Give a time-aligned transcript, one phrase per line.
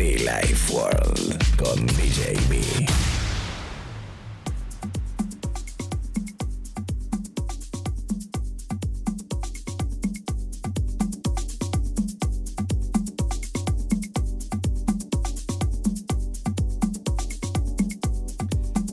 [0.00, 2.58] Be Life World con DJ B.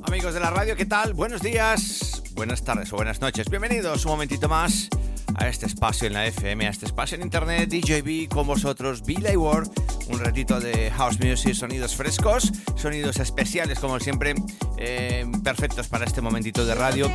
[0.04, 1.14] Amigos de la radio, ¿qué tal?
[1.14, 3.50] Buenos días, buenas tardes o buenas noches.
[3.50, 4.90] Bienvenidos un momentito más
[5.36, 9.38] a este espacio en la FM, a este espacio en internet, DJB con vosotros, Billy
[9.38, 9.70] Ward,
[10.10, 14.36] un ratito de house music, sonidos frescos, sonidos especiales como siempre,
[14.78, 17.12] eh, perfectos para este momentito de radio,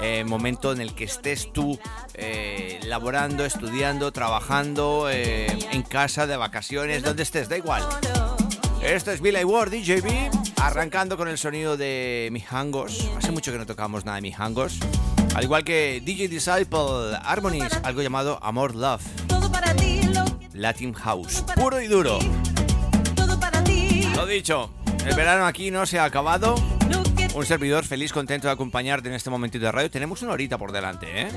[0.00, 1.78] eh, momento en el que estés tú
[2.14, 7.82] eh, laborando, estudiando, trabajando, eh, en casa, de vacaciones, donde estés, da igual.
[8.82, 10.30] Esto es Billy Ward, DJB,
[10.62, 13.10] arrancando con el sonido de mis hangos.
[13.16, 14.78] Hace mucho que no tocamos nada de mis hangos.
[15.34, 19.35] Al igual que DJ Disciple Harmonies, algo llamado Amor Love.
[20.56, 22.18] Latin House, puro y duro.
[24.14, 24.70] Lo dicho,
[25.04, 26.54] el verano aquí no se ha acabado.
[27.34, 29.90] Un servidor feliz, contento de acompañarte en este momentito de radio.
[29.90, 31.28] Tenemos una horita por delante, ¿eh?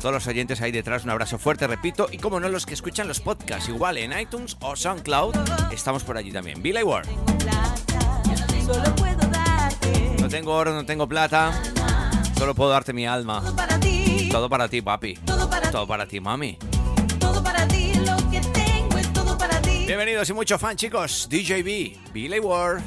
[0.00, 2.08] Todos los oyentes ahí detrás, un abrazo fuerte, repito.
[2.10, 5.36] Y como no, los que escuchan los podcasts, igual en iTunes o SoundCloud,
[5.72, 6.60] estamos por allí también.
[6.60, 7.06] Billy Ward.
[10.20, 11.52] No tengo oro, no tengo plata.
[12.36, 13.42] Solo puedo darte mi alma.
[14.30, 14.82] todo para ti.
[14.82, 15.14] Papi.
[15.70, 16.58] Todo para ti, mami.
[17.26, 17.92] Todo para ti.
[18.04, 19.84] Lo que tengo es todo para ti.
[19.86, 21.28] Bienvenidos y mucho fan, chicos.
[21.30, 22.82] DJB, Billy Ward.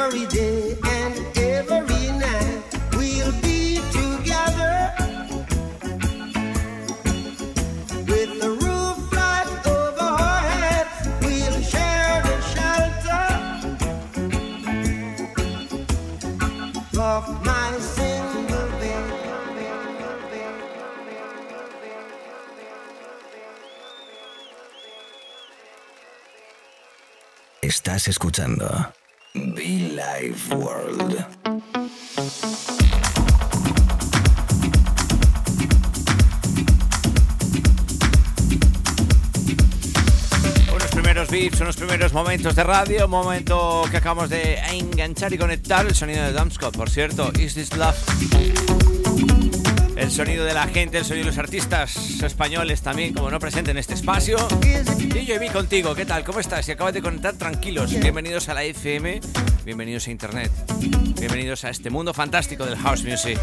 [0.00, 2.62] Every day and every night.
[2.96, 4.76] We'll be together
[8.10, 11.08] with the roof right over our heads.
[11.24, 13.26] We'll share the shelter
[16.98, 19.06] of my single bed.
[27.62, 28.66] Estás escuchando
[29.34, 31.24] Be Live World.
[41.30, 46.24] Beats, unos primeros momentos de radio, momento que acabamos de enganchar y conectar el sonido
[46.24, 48.99] de Dumpscott, por cierto, Is This Love?
[50.00, 53.70] El sonido de la gente, el sonido de los artistas españoles también, como no presente
[53.70, 54.38] en este espacio.
[54.96, 56.24] DJ B contigo, ¿qué tal?
[56.24, 56.64] ¿Cómo estás?
[56.64, 57.92] Si acabas de conectar, tranquilos.
[58.00, 59.20] Bienvenidos a la FM,
[59.66, 60.50] bienvenidos a Internet,
[61.18, 63.38] bienvenidos a este mundo fantástico del House Music.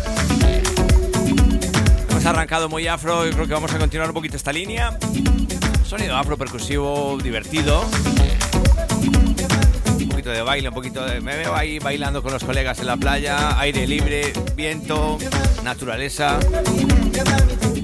[2.09, 4.97] Hemos arrancado muy afro y creo que vamos a continuar un poquito esta línea.
[5.85, 7.85] Sonido afro percusivo divertido.
[10.27, 11.21] De baile, un poquito de.
[11.21, 15.17] Me veo ahí bailando con los colegas en la playa, aire libre, viento,
[15.63, 16.37] naturaleza.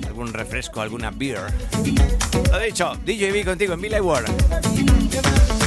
[0.08, 1.40] Algún refresco, alguna beer.
[2.52, 5.63] Lo dicho, DJB contigo en Villa World.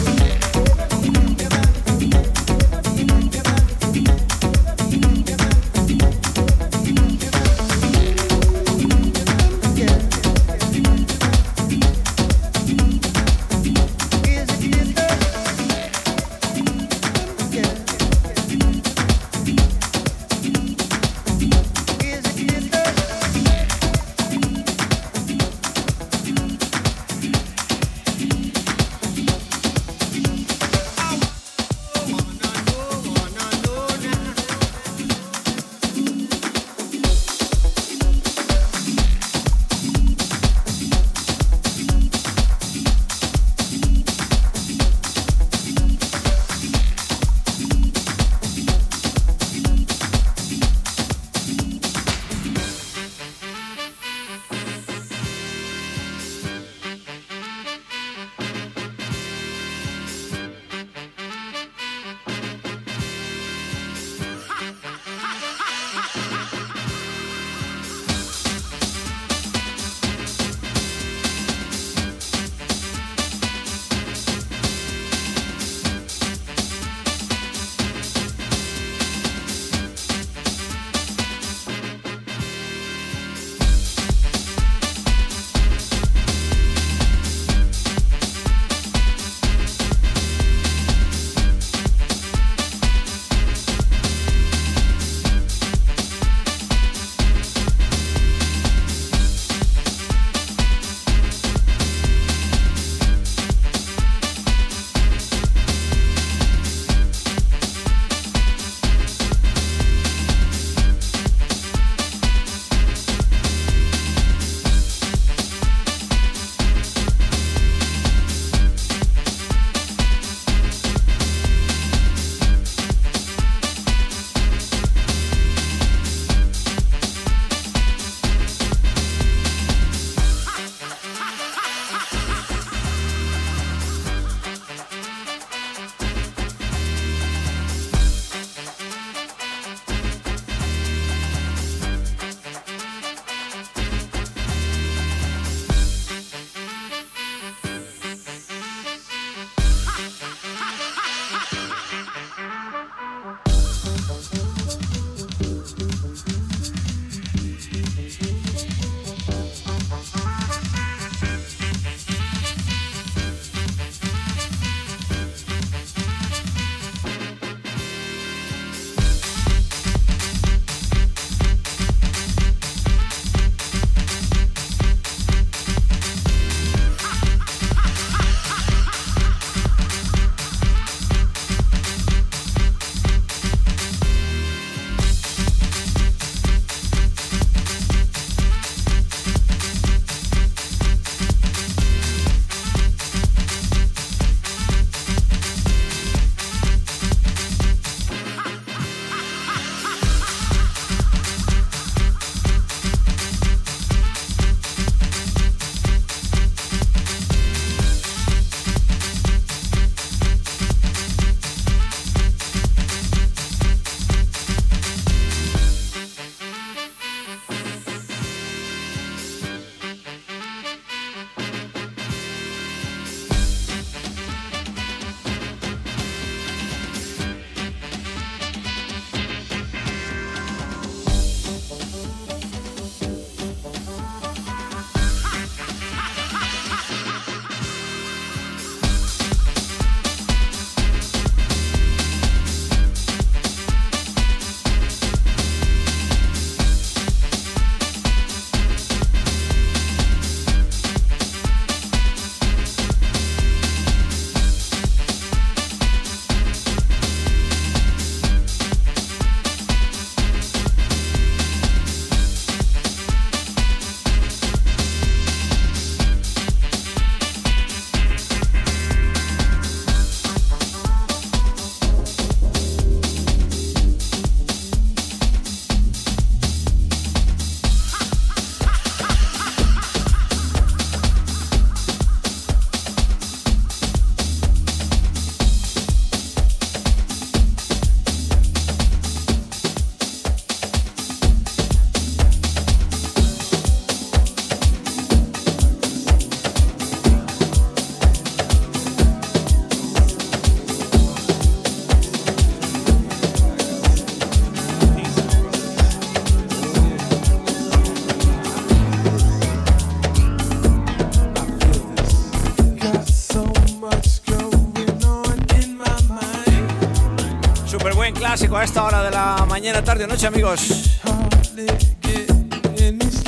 [319.56, 320.60] mañana, tarde o noche, amigos.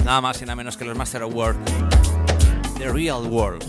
[0.04, 1.56] Nada más y nada menos que los Master Award.
[2.76, 3.64] The Real World.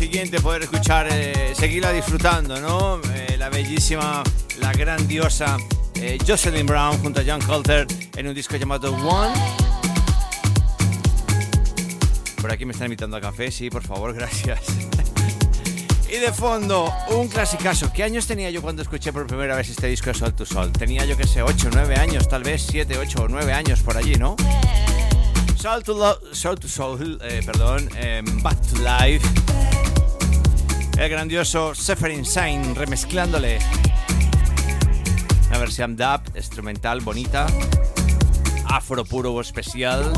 [0.00, 3.00] Gusto, no, lo siguiente, poder escuchar, eh, seguirla disfrutando, ¿no?
[3.14, 4.22] Eh, la bellísima,
[4.60, 5.56] la grandiosa
[5.94, 7.86] eh, Jocelyn Brown junto a John Colter
[8.16, 9.34] en un disco llamado One.
[12.40, 14.60] Por aquí me están invitando a café, sí, por favor, gracias.
[16.08, 17.92] y de fondo, un clasicazo.
[17.92, 20.72] ¿Qué años tenía yo cuando escuché por primera vez este disco de Sol to Sol?
[20.72, 23.96] Tenía yo que sé, 8, 9 años, tal vez 7, 8 o 9 años por
[23.96, 24.36] allí, ¿no?
[25.56, 29.26] Soul to, Lo- Soul, to Soul, eh, perdón, em, Back to Life.
[31.00, 33.58] El grandioso Suffering Sign remezclándole
[35.48, 37.46] una versión dub, instrumental, bonita,
[38.66, 40.12] afro puro especial,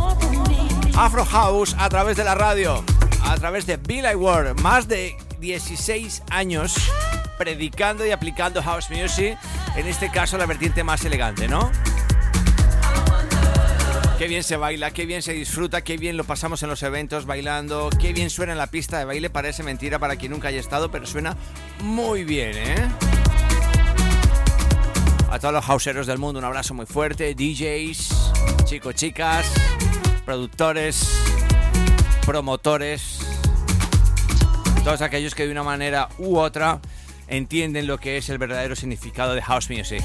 [0.97, 2.85] Afro House a través de la radio,
[3.23, 6.75] a través de Bill Ward, más de 16 años
[7.39, 9.39] predicando y aplicando house music,
[9.77, 11.71] en este caso la vertiente más elegante, ¿no?
[14.23, 17.27] Qué bien se baila, qué bien se disfruta, qué bien lo pasamos en los eventos
[17.27, 20.61] bailando, qué bien suena en la pista de baile, parece mentira para quien nunca haya
[20.61, 21.37] estado, pero suena
[21.81, 22.89] muy bien, ¿eh?
[25.29, 28.33] A todos los houseeros del mundo un abrazo muy fuerte, DJs,
[28.63, 29.45] chicos, chicas,
[30.25, 31.19] productores,
[32.25, 33.19] promotores,
[34.85, 36.81] todos aquellos que de una manera u otra
[37.27, 40.05] entienden lo que es el verdadero significado de house music.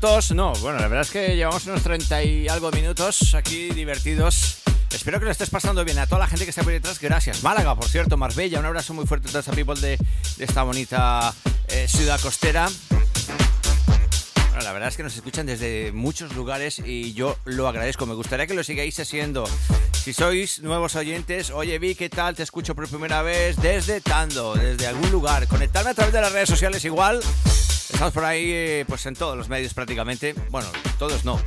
[0.00, 4.56] No, bueno, la verdad es que llevamos unos 30 y algo minutos aquí divertidos.
[4.90, 5.98] Espero que lo estés pasando bien.
[5.98, 7.42] A toda la gente que está por detrás, gracias.
[7.42, 9.98] Málaga, por cierto, Marbella, un abrazo muy fuerte a toda esa people de,
[10.38, 11.34] de esta bonita
[11.68, 12.70] eh, ciudad costera.
[14.62, 18.06] La verdad es que nos escuchan desde muchos lugares y yo lo agradezco.
[18.06, 19.46] Me gustaría que lo sigáis haciendo.
[19.92, 22.34] Si sois nuevos oyentes, oye Vi, ¿qué tal?
[22.34, 25.46] Te escucho por primera vez desde Tando, desde algún lugar.
[25.46, 27.20] Conectarme a través de las redes sociales igual.
[27.92, 30.34] Estamos por ahí, eh, pues en todos los medios prácticamente.
[30.50, 30.68] Bueno,
[30.98, 31.40] todos no.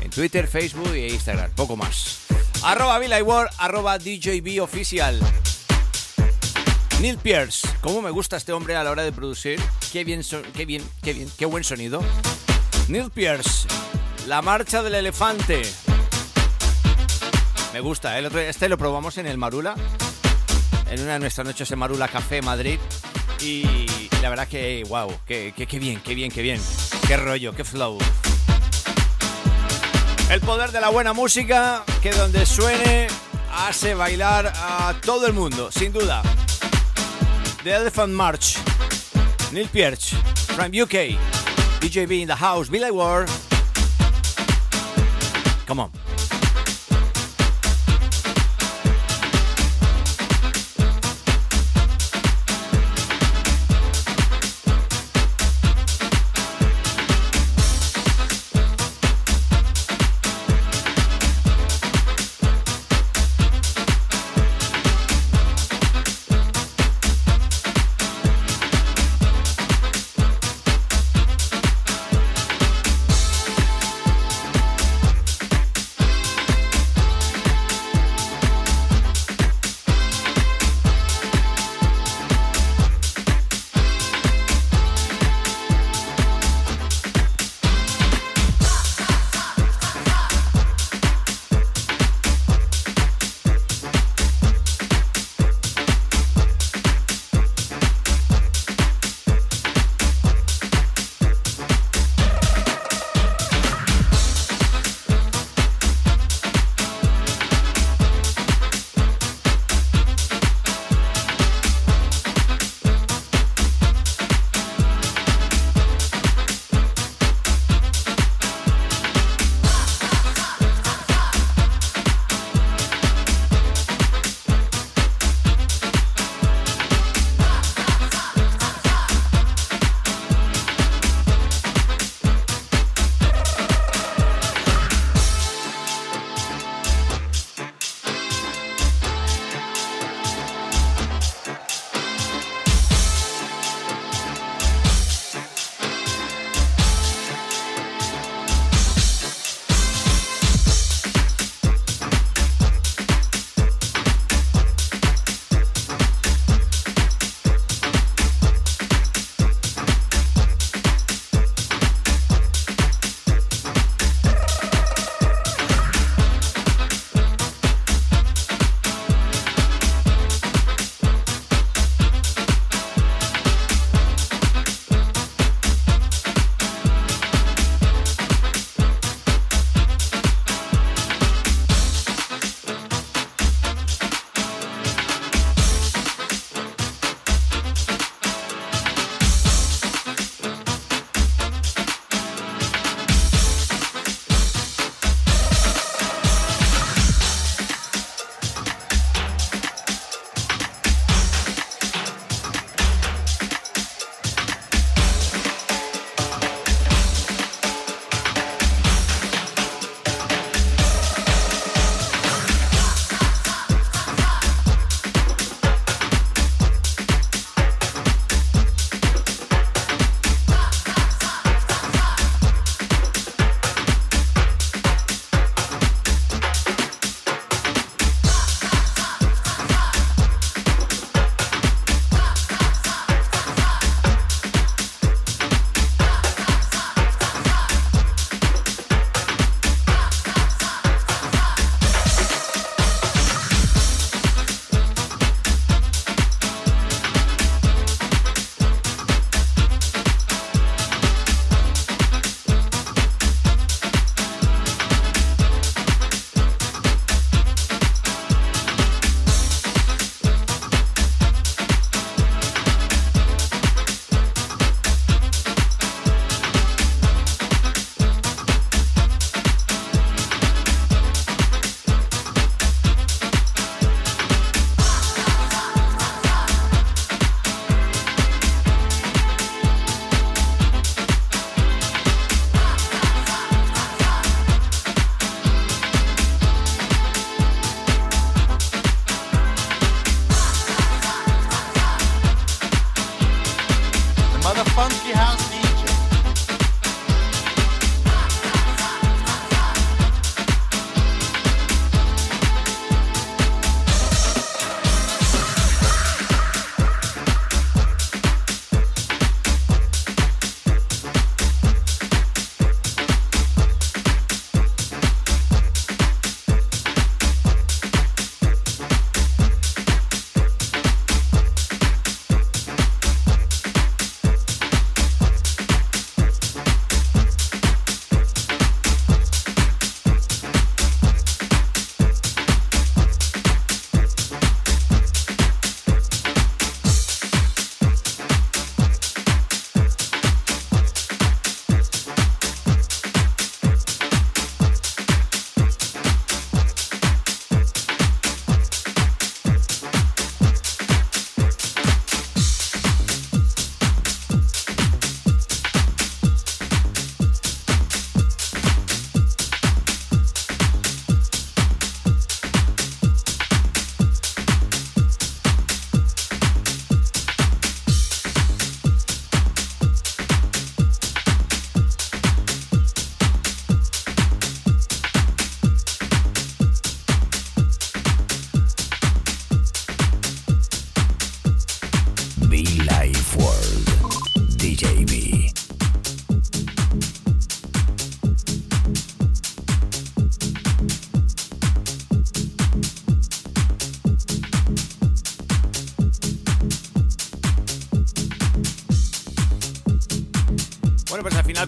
[0.00, 2.20] En Twitter, Facebook e Instagram, poco más.
[2.62, 5.20] Arroba Ward, arroba DJB oficial.
[7.00, 9.60] Neil Pierce, cómo me gusta este hombre a la hora de producir.
[9.92, 10.22] Qué bien,
[10.54, 12.02] qué bien, qué bien, qué buen sonido.
[12.88, 13.68] Neil Pierce,
[14.26, 15.62] la marcha del elefante.
[17.72, 18.48] Me gusta, ¿eh?
[18.48, 19.74] Este lo probamos en el Marula,
[20.90, 22.78] en una de nuestras noches en Marula Café Madrid.
[23.40, 23.86] Y
[24.22, 26.60] la verdad que, wow, qué, qué bien, qué bien, qué bien.
[27.06, 27.98] Qué rollo, qué flow.
[30.30, 33.06] El poder de la buena música, que donde suene
[33.52, 36.22] hace bailar a todo el mundo, sin duda.
[37.62, 38.56] The Elephant March,
[39.52, 41.18] Neil Peart, from UK,
[41.80, 43.28] DJB in the house, Billy Ward.
[45.66, 46.05] Come on.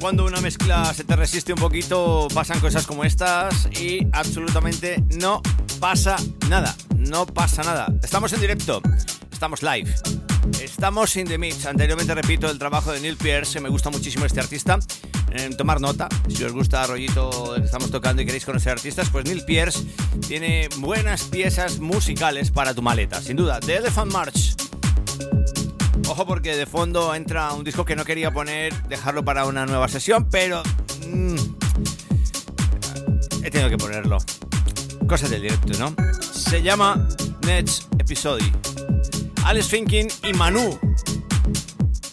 [0.00, 5.42] Cuando una mezcla se te resiste un poquito, pasan cosas como estas y absolutamente no
[5.80, 6.16] pasa
[6.48, 6.74] nada.
[6.96, 7.92] No pasa nada.
[8.02, 8.80] Estamos en directo,
[9.32, 9.92] estamos live,
[10.62, 11.66] estamos in the mix.
[11.66, 14.78] Anteriormente repito el trabajo de Neil Pierce, me gusta muchísimo este artista.
[15.32, 19.24] Eh, tomar nota, si os gusta rollito que estamos tocando y queréis conocer artistas, pues
[19.24, 19.84] Neil Pierce
[20.26, 23.58] tiene buenas piezas musicales para tu maleta, sin duda.
[23.60, 24.67] The Elephant March.
[26.08, 29.88] Ojo porque de fondo entra un disco que no quería poner, dejarlo para una nueva
[29.88, 30.62] sesión, pero
[31.06, 31.36] mm,
[33.44, 34.16] he tenido que ponerlo.
[35.06, 35.94] Cosas del directo, ¿no?
[36.22, 37.06] Se llama
[37.42, 38.42] Next Episode.
[39.44, 40.78] Alex Finkin y Manu.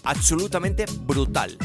[0.03, 1.57] Absolutamente brutal.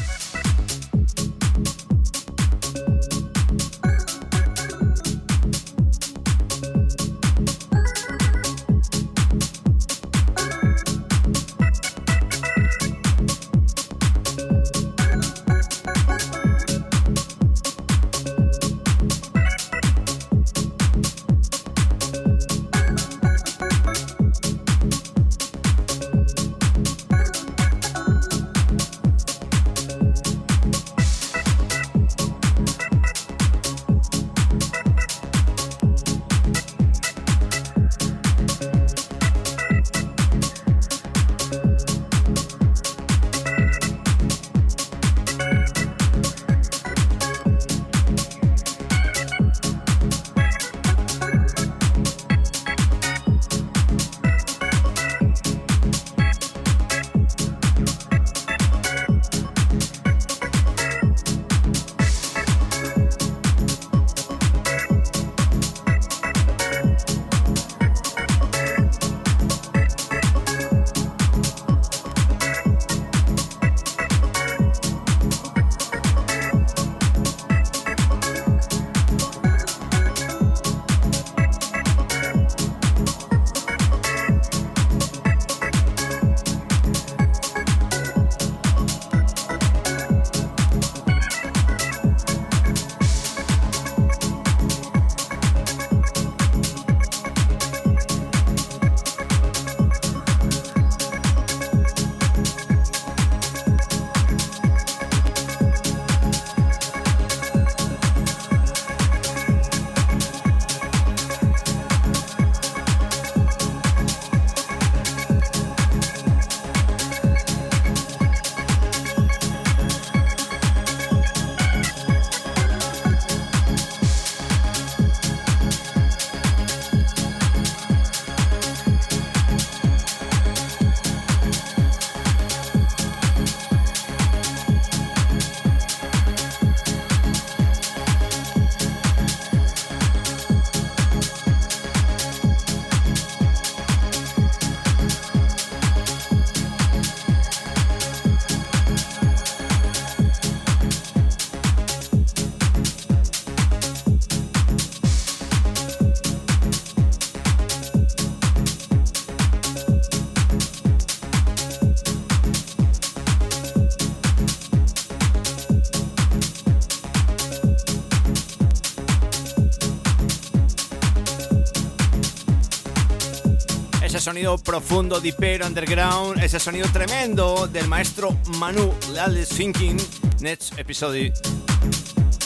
[174.31, 178.29] Sonido profundo, dipero, underground, ese sonido tremendo del maestro
[178.59, 179.97] Manu Lales Thinking
[180.39, 181.33] Next Episode.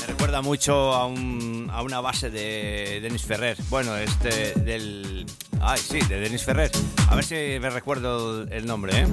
[0.01, 3.55] Me recuerda mucho a, un- a una base de Denis Ferrer.
[3.69, 5.27] Bueno, este del.
[5.61, 6.71] Ay, sí, de Denis Ferrer.
[7.07, 9.07] A ver si me recuerdo el- nombre, ¿eh?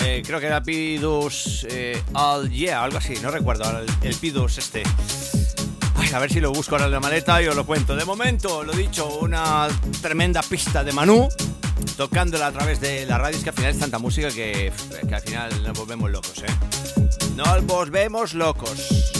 [0.00, 4.58] Eh, creo que era Pidus eh, All Yeah, algo así, no recuerdo el, el Pidus
[4.58, 4.82] este.
[6.16, 7.94] A ver si lo busco ahora en la maleta y os lo cuento.
[7.94, 9.68] De momento, lo dicho, una
[10.00, 11.28] tremenda pista de Manu,
[11.98, 13.36] tocándola a través de la radio.
[13.36, 14.72] Es que al final es tanta música que,
[15.06, 16.46] que al final nos volvemos locos, ¿eh?
[17.36, 19.12] Nos volvemos locos.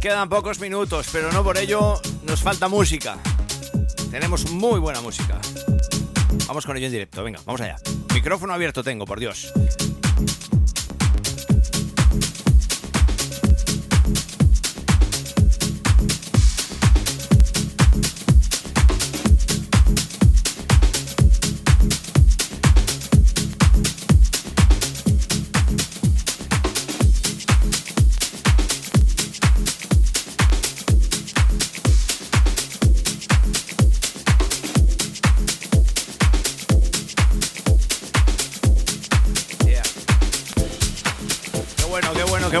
[0.00, 3.18] Quedan pocos minutos, pero no por ello nos falta música.
[4.12, 5.40] Tenemos muy buena música.
[6.46, 7.74] Vamos con ello en directo, venga, vamos allá.
[8.14, 9.52] Micrófono abierto tengo, por Dios.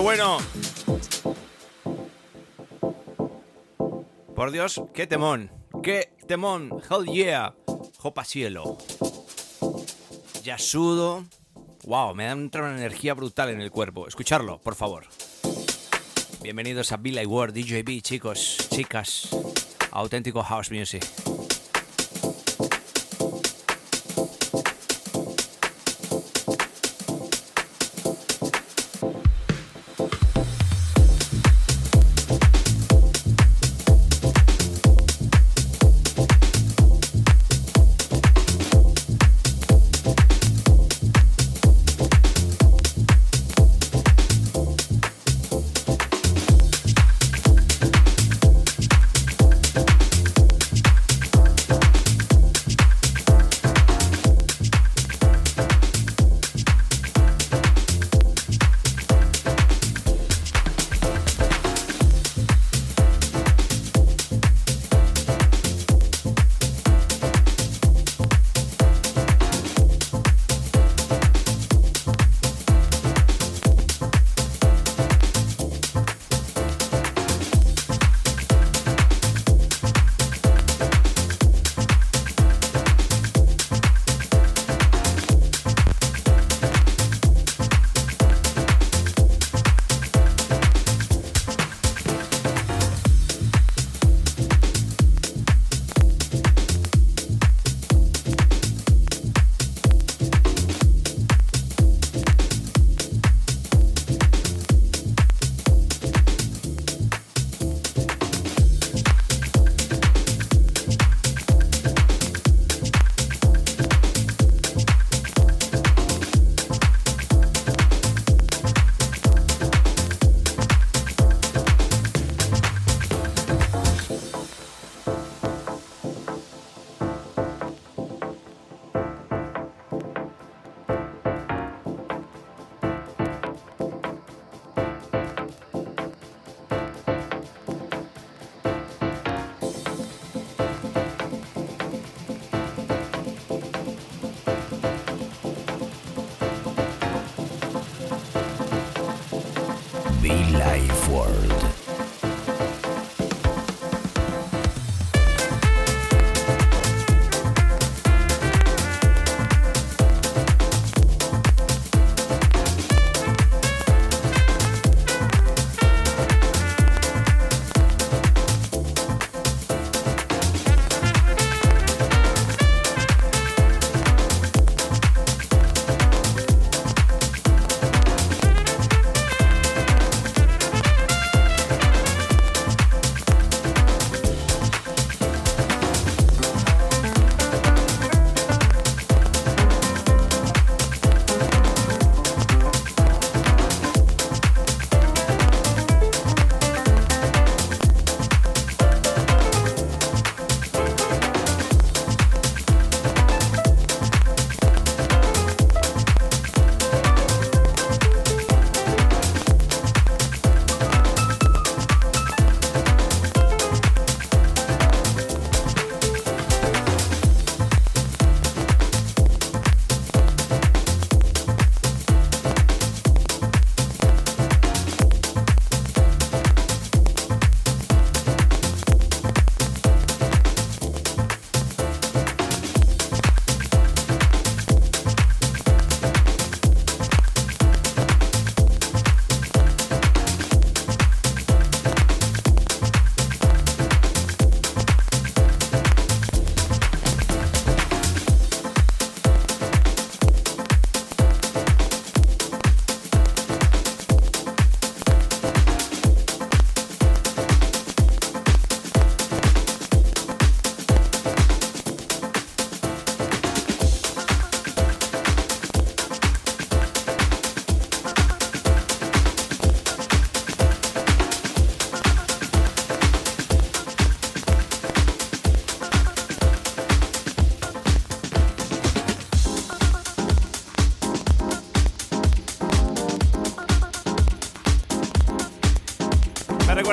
[0.02, 0.38] Bueno.
[4.34, 5.50] Por Dios, qué temón.
[5.82, 6.80] Qué temón.
[6.88, 7.54] Hell yeah.
[7.98, 8.78] Jopa cielo.
[10.44, 11.24] Ya sudo.
[11.84, 14.06] Wow, me da una energía brutal en el cuerpo.
[14.06, 15.06] Escucharlo, por favor.
[16.42, 19.28] Bienvenidos a Billy Ward, DJB, chicos, chicas.
[19.90, 21.04] Auténtico house music.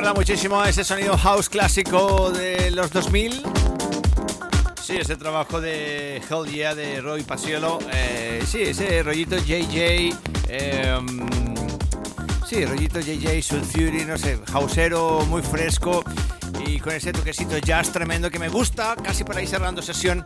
[0.06, 3.42] recuerda muchísimo a ese sonido house clásico de los 2000.
[4.80, 7.80] Sí, ese trabajo de Hell Yeah de Roy Pasiolo.
[7.92, 10.14] Eh, sí, ese rollito JJ.
[10.48, 11.26] Eh, em,
[12.48, 16.04] sí, rollito JJ, Soul Fury, no sé, hausero, muy fresco
[16.68, 20.24] y con ese toquecito jazz tremendo que me gusta, casi para ir cerrando sesión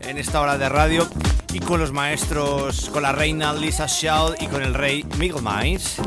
[0.00, 1.08] en esta hora de radio
[1.52, 6.00] y con los maestros, con la reina Lisa Schell y con el rey Miguel Miles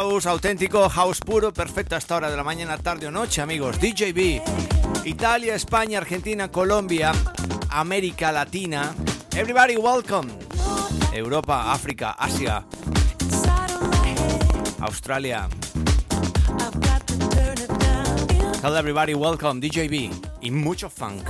[0.00, 3.78] house auténtico, house puro, perfecto hasta hora de la mañana, tarde o noche, amigos.
[3.78, 4.40] DJB,
[5.04, 7.12] Italia, España, Argentina, Colombia,
[7.68, 8.94] América Latina.
[9.36, 10.32] Everybody welcome.
[11.12, 12.64] Europa, África, Asia,
[14.80, 15.48] Australia.
[18.62, 21.28] Hello everybody, welcome DJB y mucho funk.